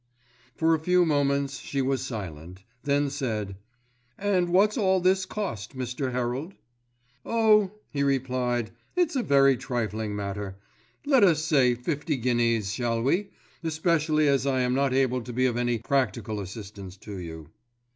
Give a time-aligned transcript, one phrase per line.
[0.55, 3.57] For a few moments she was silent, then said,
[4.17, 6.11] "And what's all this cost, Mr.
[6.11, 6.55] Herald?"
[7.23, 10.57] "Oh," he replied, "it's a very trifling matter.
[11.05, 13.29] Let us say fifty guineas, shall we,
[13.63, 17.49] especially as I am not able to be of any practical assistance to you."